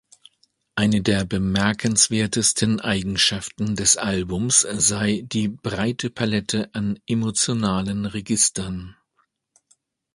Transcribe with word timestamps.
Eine 0.73 1.03
der 1.03 1.25
bemerkenswertesten 1.25 2.79
Eigenschaften 2.79 3.75
des 3.75 3.97
Albums 3.97 4.61
sei 4.61 5.21
die 5.27 5.47
breite 5.47 6.09
Palette 6.09 6.73
an 6.73 6.97
emotionalen 7.05 8.07
Registern. 8.07 8.95